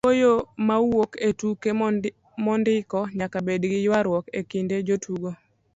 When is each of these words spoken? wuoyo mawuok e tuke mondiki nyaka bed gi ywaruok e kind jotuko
wuoyo 0.07 0.35
mawuok 0.67 1.11
e 1.27 1.29
tuke 1.39 1.69
mondiki 2.45 2.99
nyaka 3.17 3.37
bed 3.45 3.61
gi 3.71 3.79
ywaruok 3.87 4.25
e 4.39 4.41
kind 4.51 4.71
jotuko 4.87 5.29